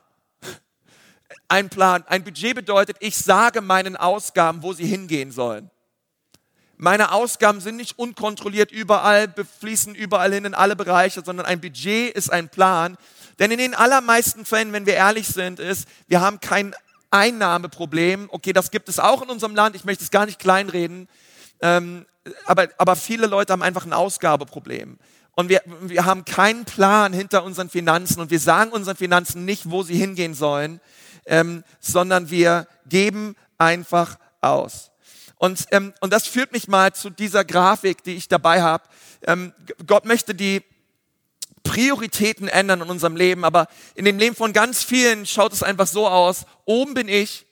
[1.48, 2.04] Ein Plan.
[2.08, 5.71] Ein Budget bedeutet, ich sage meinen Ausgaben, wo sie hingehen sollen.
[6.84, 12.12] Meine Ausgaben sind nicht unkontrolliert überall, fließen überall hin in alle Bereiche, sondern ein Budget
[12.16, 12.98] ist ein Plan.
[13.38, 16.74] Denn in den allermeisten Fällen, wenn wir ehrlich sind, ist, wir haben kein
[17.12, 18.30] Einnahmeproblem.
[18.32, 19.76] Okay, das gibt es auch in unserem Land.
[19.76, 21.08] Ich möchte es gar nicht kleinreden.
[21.62, 22.08] Ähm,
[22.48, 24.98] aber, aber viele Leute haben einfach ein Ausgabeproblem.
[25.36, 29.70] Und wir, wir haben keinen Plan hinter unseren Finanzen und wir sagen unseren Finanzen nicht,
[29.70, 30.82] wo sie hingehen sollen,
[31.28, 34.91] ähm, sondern wir geben einfach aus.
[35.42, 38.84] Und, ähm, und das führt mich mal zu dieser Grafik, die ich dabei habe.
[39.26, 39.54] Ähm,
[39.88, 40.62] Gott möchte die
[41.64, 45.88] Prioritäten ändern in unserem Leben, aber in dem Leben von ganz vielen schaut es einfach
[45.88, 46.46] so aus.
[46.66, 47.48] Oben bin ich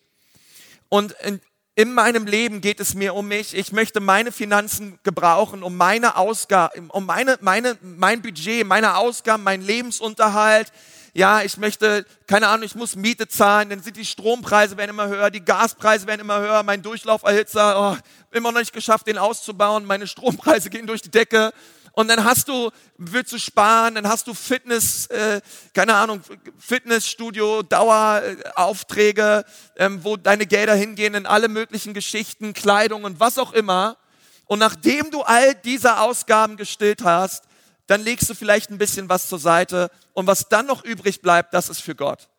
[0.89, 1.41] und in,
[1.73, 3.55] in meinem Leben geht es mir um mich.
[3.55, 9.41] Ich möchte meine Finanzen gebrauchen, um meine Ausgaben, um meine, meine, mein Budget, meine Ausgaben,
[9.41, 10.71] meinen Lebensunterhalt,
[11.13, 15.07] ja, ich möchte, keine Ahnung, ich muss Miete zahlen, dann sind die Strompreise werden immer
[15.07, 17.97] höher, die Gaspreise werden immer höher, mein Durchlauferhitzer, oh,
[18.35, 21.51] immer noch nicht geschafft, den auszubauen, meine Strompreise gehen durch die Decke.
[21.93, 25.41] Und dann hast du, willst du sparen, dann hast du Fitness, äh,
[25.73, 26.21] keine Ahnung,
[26.57, 29.43] Fitnessstudio, Daueraufträge,
[29.75, 33.97] ähm, wo deine Gelder hingehen in alle möglichen Geschichten, Kleidung und was auch immer.
[34.45, 37.48] Und nachdem du all diese Ausgaben gestillt hast,
[37.89, 41.55] dann legst du vielleicht ein bisschen was zur Seite und was dann noch übrig bleibt,
[41.55, 42.29] das ist für Gott.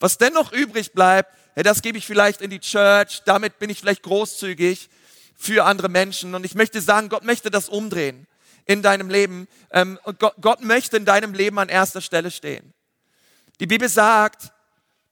[0.00, 3.80] Was dennoch übrig bleibt, ja, das gebe ich vielleicht in die Church, damit bin ich
[3.80, 4.88] vielleicht großzügig
[5.36, 8.26] für andere Menschen und ich möchte sagen, Gott möchte das umdrehen
[8.64, 9.46] in deinem Leben.
[9.72, 12.72] Ähm, Gott, Gott möchte in deinem Leben an erster Stelle stehen.
[13.60, 14.52] Die Bibel sagt,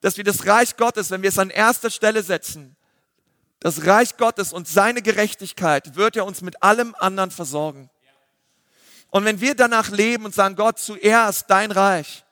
[0.01, 2.75] dass wir das Reich Gottes, wenn wir es an erster Stelle setzen,
[3.59, 7.90] das Reich Gottes und seine Gerechtigkeit wird er uns mit allem anderen versorgen.
[9.11, 12.23] Und wenn wir danach leben und sagen, Gott, zuerst dein Reich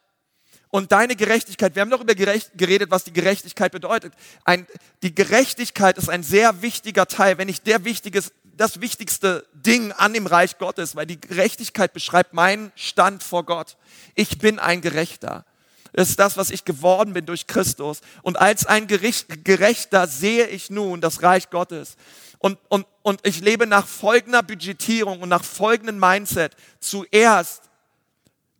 [0.69, 4.13] und deine Gerechtigkeit, wir haben darüber geredet, was die Gerechtigkeit bedeutet.
[4.45, 4.65] Ein,
[5.03, 10.13] die Gerechtigkeit ist ein sehr wichtiger Teil, wenn nicht der wichtiges, das wichtigste Ding an
[10.13, 13.77] dem Reich Gottes, weil die Gerechtigkeit beschreibt meinen Stand vor Gott.
[14.15, 15.45] Ich bin ein Gerechter.
[15.93, 18.01] Das ist das, was ich geworden bin durch Christus.
[18.21, 21.95] Und als ein Gerechter sehe ich nun das Reich Gottes.
[22.37, 26.55] Und, und, und ich lebe nach folgender Budgetierung und nach folgendem Mindset.
[26.79, 27.69] Zuerst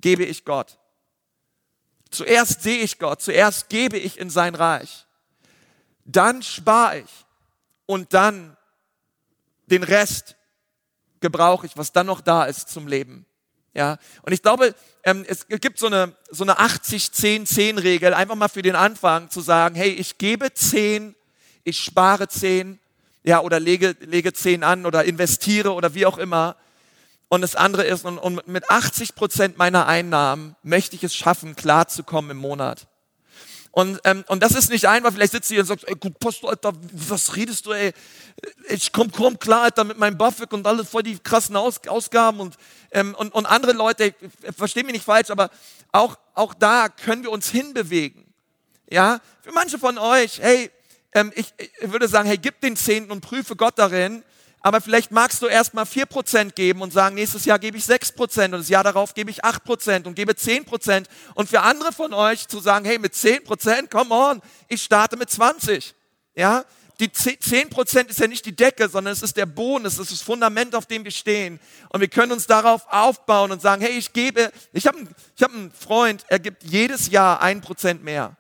[0.01, 0.77] gebe ich Gott.
[2.11, 5.05] Zuerst sehe ich Gott, zuerst gebe ich in sein Reich.
[6.05, 7.25] Dann spare ich
[7.85, 8.57] und dann
[9.67, 10.35] den Rest
[11.19, 13.25] gebrauche ich, was dann noch da ist zum Leben.
[13.73, 18.61] Ja, und ich glaube, ähm, es gibt so eine, so eine 80-10-10-Regel, einfach mal für
[18.61, 21.15] den Anfang zu sagen, hey, ich gebe 10,
[21.63, 22.79] ich spare 10,
[23.23, 26.55] ja, oder lege, lege 10 an oder investiere oder wie auch immer.
[27.27, 31.55] Und das andere ist, und, und mit 80 Prozent meiner Einnahmen möchte ich es schaffen,
[31.55, 32.87] klarzukommen im Monat.
[33.71, 36.49] Und, ähm, und das ist nicht einfach, vielleicht sitzt du hier und sagst, ey, Pastor,
[36.49, 37.93] Alter, was redest du, ey?
[38.69, 42.39] Ich komm komm klar, Alter, mit meinem Buffett und alles voll die krassen Aus Ausgaben
[42.39, 42.55] und,
[42.91, 44.15] ähm, und, und andere Leute,
[44.57, 45.51] versteh mich nicht falsch, aber
[45.91, 48.25] auch, auch da können wir uns hinbewegen.
[48.89, 50.71] Ja, für manche von euch, hey,
[51.13, 54.23] ähm, ich, ich würde sagen, hey, gib den Zehnten und prüfe Gott darin,
[54.61, 58.11] aber vielleicht magst du erstmal vier Prozent geben und sagen, nächstes Jahr gebe ich sechs
[58.11, 61.07] Prozent und das Jahr darauf gebe ich acht Prozent und gebe zehn Prozent.
[61.33, 65.15] Und für andere von euch zu sagen, hey, mit zehn Prozent, come on, ich starte
[65.15, 65.95] mit 20.
[66.35, 66.65] Ja,
[66.99, 70.11] die zehn Prozent ist ja nicht die Decke, sondern es ist der Boden, es ist
[70.11, 71.59] das Fundament, auf dem wir stehen.
[71.89, 75.53] Und wir können uns darauf aufbauen und sagen, hey, ich gebe, ich habe ich hab
[75.53, 78.35] einen Freund, er gibt jedes Jahr ein Prozent mehr.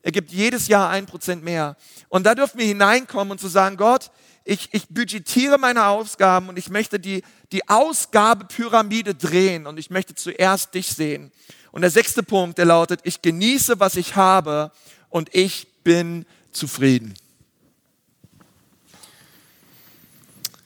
[0.00, 1.76] Er gibt jedes Jahr ein Prozent mehr.
[2.08, 4.10] Und da dürfen wir hineinkommen und zu sagen, Gott,
[4.48, 10.14] ich, ich budgetiere meine Ausgaben und ich möchte die, die Ausgabepyramide drehen und ich möchte
[10.14, 11.30] zuerst dich sehen.
[11.70, 14.72] Und der sechste Punkt, der lautet, ich genieße, was ich habe
[15.10, 17.12] und ich bin zufrieden.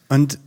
[0.09, 0.39] Und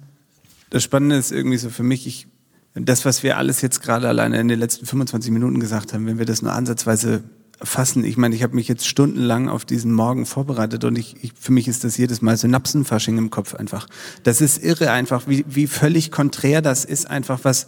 [0.70, 2.28] das Spannende ist irgendwie so für mich, ich,
[2.74, 6.20] das, was wir alles jetzt gerade alleine in den letzten 25 Minuten gesagt haben, wenn
[6.20, 7.24] wir das nur ansatzweise
[7.62, 8.04] fassen.
[8.04, 11.52] Ich meine, ich habe mich jetzt stundenlang auf diesen Morgen vorbereitet und ich, ich, für
[11.52, 13.88] mich ist das jedes Mal Synapsenfasching im Kopf einfach.
[14.24, 17.68] Das ist irre einfach, wie, wie völlig konträr das ist einfach, was,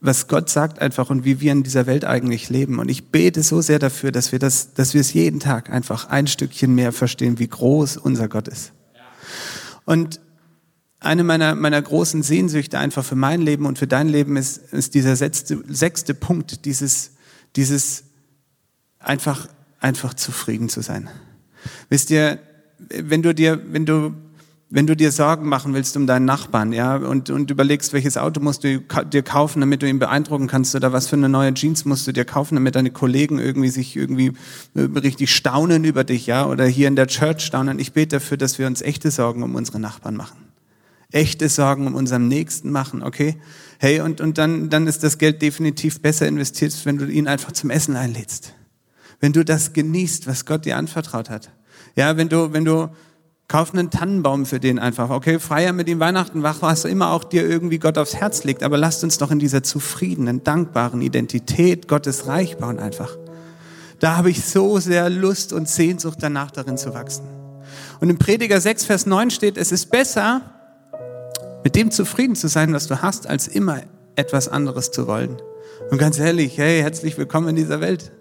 [0.00, 2.78] was Gott sagt einfach und wie wir in dieser Welt eigentlich leben.
[2.78, 6.08] Und ich bete so sehr dafür, dass wir das, dass wir es jeden Tag einfach
[6.10, 8.72] ein Stückchen mehr verstehen, wie groß unser Gott ist.
[9.86, 10.20] Und
[11.00, 14.94] eine meiner, meiner großen Sehnsüchte einfach für mein Leben und für dein Leben ist, ist
[14.94, 17.12] dieser sechste, sechste Punkt, dieses,
[17.56, 18.04] dieses
[19.04, 19.48] einfach,
[19.80, 21.08] einfach zufrieden zu sein.
[21.88, 22.38] Wisst ihr,
[22.88, 24.14] wenn du dir, wenn du,
[24.70, 28.40] wenn du dir Sorgen machen willst um deinen Nachbarn, ja, und, und überlegst, welches Auto
[28.40, 31.84] musst du dir kaufen, damit du ihn beeindrucken kannst, oder was für eine neue Jeans
[31.84, 34.32] musst du dir kaufen, damit deine Kollegen irgendwie sich irgendwie
[34.74, 37.78] äh, richtig staunen über dich, ja, oder hier in der Church staunen.
[37.78, 40.38] Ich bete dafür, dass wir uns echte Sorgen um unsere Nachbarn machen.
[41.12, 43.36] Echte Sorgen um unseren Nächsten machen, okay?
[43.78, 47.52] Hey, und, und dann, dann ist das Geld definitiv besser investiert, wenn du ihn einfach
[47.52, 48.54] zum Essen einlädst
[49.20, 51.50] wenn du das genießt, was Gott dir anvertraut hat.
[51.96, 52.90] Ja, wenn du, wenn du,
[53.48, 55.10] kauf einen Tannenbaum für den einfach.
[55.10, 58.62] Okay, feier mit ihm Weihnachten, was immer auch dir irgendwie Gott aufs Herz legt.
[58.62, 63.16] Aber lasst uns doch in dieser zufriedenen, dankbaren Identität Gottes Reich bauen einfach.
[64.00, 67.24] Da habe ich so sehr Lust und Sehnsucht danach, darin zu wachsen.
[68.00, 70.42] Und im Prediger 6, Vers 9 steht, es ist besser,
[71.62, 73.82] mit dem zufrieden zu sein, was du hast, als immer
[74.16, 75.36] etwas anderes zu wollen.
[75.90, 78.12] Und ganz ehrlich, hey, herzlich willkommen in dieser Welt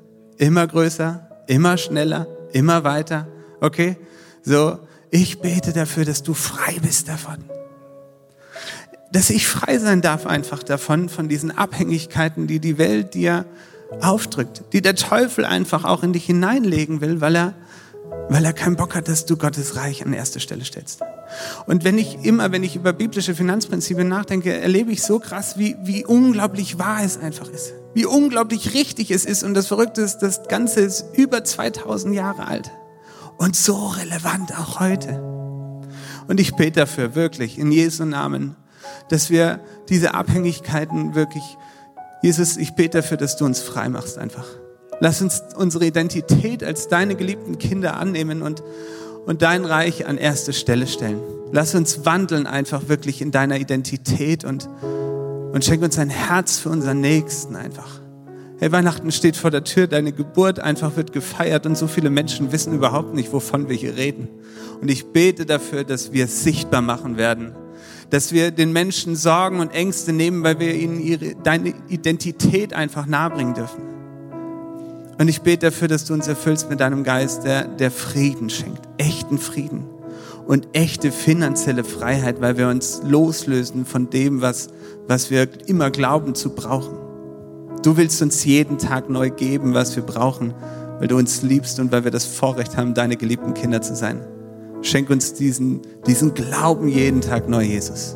[0.44, 3.28] immer größer, immer schneller, immer weiter.
[3.62, 3.96] Okay?
[4.44, 4.78] So,
[5.10, 7.46] ich bete dafür, dass du frei bist davon.
[9.14, 13.46] Dass ich frei sein darf einfach davon, von diesen Abhängigkeiten, die die Welt dir
[14.02, 17.54] aufdrückt, die der Teufel einfach auch in dich hineinlegen will, weil er,
[18.28, 21.02] weil er keinen Bock hat, dass du Gottes Reich an erste Stelle stellst.
[21.68, 25.78] Und wenn ich immer, wenn ich über biblische Finanzprinzipien nachdenke, erlebe ich so krass, wie,
[25.84, 29.44] wie unglaublich wahr es einfach ist wie unglaublich richtig es ist.
[29.44, 32.72] Und das Verrückte ist, das Ganze ist über 2000 Jahre alt
[33.38, 35.22] und so relevant auch heute.
[36.28, 38.56] Und ich bete dafür wirklich in Jesu Namen,
[39.10, 41.44] dass wir diese Abhängigkeiten wirklich,
[42.22, 44.46] Jesus, ich bete dafür, dass du uns frei machst einfach.
[45.00, 48.64] Lass uns unsere Identität als deine geliebten Kinder annehmen und,
[49.26, 51.20] und dein Reich an erste Stelle stellen.
[51.52, 54.70] Lass uns wandeln einfach wirklich in deiner Identität und,
[55.54, 58.02] und schenk uns ein Herz für unseren Nächsten einfach.
[58.58, 62.52] Hey, Weihnachten steht vor der Tür, deine Geburt einfach wird gefeiert und so viele Menschen
[62.52, 64.30] wissen überhaupt nicht, wovon wir hier reden.
[64.82, 67.54] Und ich bete dafür, dass wir es sichtbar machen werden,
[68.10, 73.06] dass wir den Menschen Sorgen und Ängste nehmen, weil wir ihnen ihre, deine Identität einfach
[73.06, 73.84] nahebringen dürfen.
[75.20, 78.82] Und ich bete dafür, dass du uns erfüllst mit deinem Geist, der, der Frieden schenkt,
[78.98, 79.93] echten Frieden
[80.48, 84.70] und echte finanzielle Freiheit, weil wir uns loslösen von dem, was,
[85.08, 86.98] was wir immer glauben zu brauchen.
[87.84, 90.54] Du willst uns jeden Tag neu geben, was wir brauchen,
[91.00, 94.26] weil du uns liebst und weil wir das Vorrecht haben, deine geliebten Kinder zu sein.
[94.82, 98.16] Schenk uns diesen, diesen Glauben jeden Tag neu, Jesus.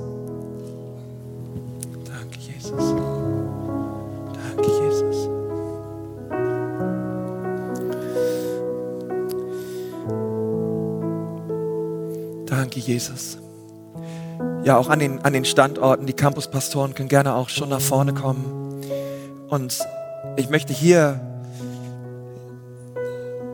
[12.87, 13.37] Jesus.
[14.63, 18.13] Ja, auch an den, an den Standorten, die Campuspastoren können gerne auch schon nach vorne
[18.13, 18.81] kommen.
[19.49, 19.79] Und
[20.35, 21.19] ich möchte hier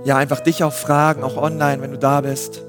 [0.05, 2.61] ja einfach dich auch fragen, auch online, wenn du da bist.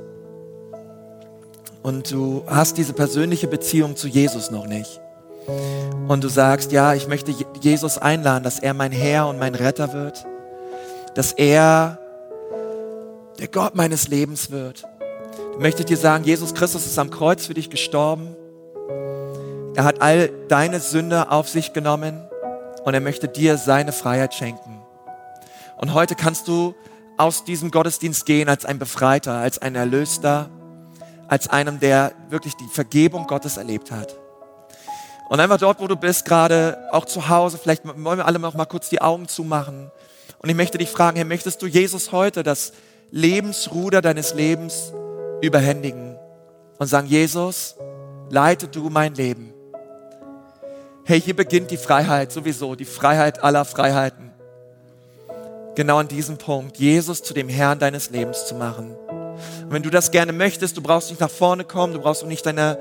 [1.83, 5.00] Und du hast diese persönliche Beziehung zu Jesus noch nicht.
[6.09, 9.92] Und du sagst, ja, ich möchte Jesus einladen, dass er mein Herr und mein Retter
[9.92, 10.24] wird.
[11.14, 11.98] Dass er
[13.38, 14.85] der Gott meines Lebens wird.
[15.54, 18.34] Ich möchte dir sagen, Jesus Christus ist am Kreuz für dich gestorben.
[19.76, 22.20] Er hat all deine Sünde auf sich genommen
[22.84, 24.82] und er möchte dir seine Freiheit schenken.
[25.76, 26.74] Und heute kannst du
[27.18, 30.50] aus diesem Gottesdienst gehen als ein Befreiter, als ein Erlöster,
[31.28, 34.16] als einem, der wirklich die Vergebung Gottes erlebt hat.
[35.28, 38.54] Und einfach dort, wo du bist, gerade auch zu Hause, vielleicht wollen wir alle noch
[38.54, 39.92] mal kurz die Augen zumachen.
[40.38, 42.72] Und ich möchte dich fragen, Herr, möchtest du Jesus heute das
[43.12, 44.92] Lebensruder deines Lebens
[45.44, 46.16] überhändigen
[46.78, 47.76] und sagen, Jesus,
[48.30, 49.52] leite du mein Leben.
[51.04, 54.33] Hey, hier beginnt die Freiheit sowieso, die Freiheit aller Freiheiten.
[55.74, 58.96] Genau an diesem Punkt, Jesus zu dem Herrn deines Lebens zu machen.
[59.64, 62.28] Und wenn du das gerne möchtest, du brauchst nicht nach vorne kommen, du brauchst auch
[62.28, 62.78] nicht deine,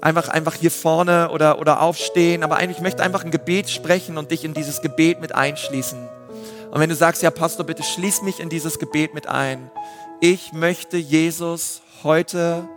[0.00, 4.30] einfach, einfach hier vorne oder, oder aufstehen, aber eigentlich möchte einfach ein Gebet sprechen und
[4.30, 5.98] dich in dieses Gebet mit einschließen.
[6.70, 9.70] Und wenn du sagst, ja Pastor, bitte schließ mich in dieses Gebet mit ein.
[10.20, 12.68] Ich möchte Jesus heute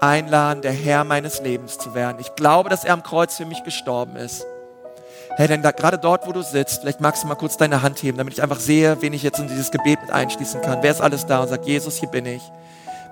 [0.00, 2.18] einladen, der Herr meines Lebens zu werden.
[2.20, 4.46] Ich glaube, dass er am Kreuz für mich gestorben ist.
[5.36, 8.02] Hey, denn da, gerade dort, wo du sitzt, vielleicht magst du mal kurz deine Hand
[8.02, 10.78] heben, damit ich einfach sehe, wen ich jetzt in dieses Gebet mit einschließen kann.
[10.82, 12.42] Wer ist alles da und sagt, Jesus, hier bin ich.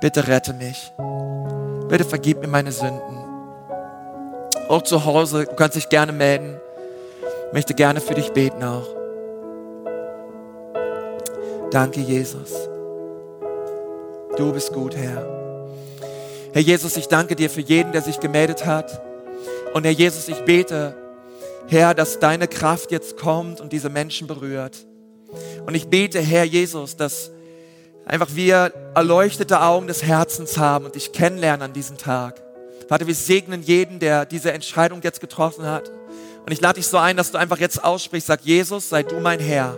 [0.01, 0.93] Bitte rette mich.
[1.89, 3.17] Bitte vergib mir meine Sünden.
[4.69, 6.57] Auch zu Hause, du kannst dich gerne melden.
[7.49, 8.87] Ich möchte gerne für dich beten auch.
[11.71, 12.53] Danke, Jesus.
[14.37, 15.36] Du bist gut, Herr.
[16.57, 19.03] Herr Jesus, ich danke dir für jeden, der sich gemeldet hat.
[19.75, 20.97] Und Herr Jesus, ich bete,
[21.69, 24.87] Herr, dass deine Kraft jetzt kommt und diese Menschen berührt.
[25.67, 27.31] Und ich bete, Herr Jesus, dass
[28.07, 32.41] einfach wir erleuchtete Augen des Herzens haben und dich kennenlernen an diesem Tag.
[32.89, 35.91] Vater, wir segnen jeden, der diese Entscheidung jetzt getroffen hat.
[36.47, 39.21] Und ich lade dich so ein, dass du einfach jetzt aussprichst, sag, Jesus, sei du
[39.21, 39.77] mein Herr.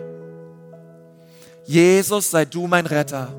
[1.64, 3.35] Jesus, sei du mein Retter.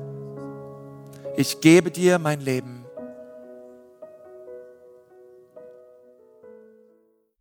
[1.38, 2.79] Ich gebe dir mein Leben.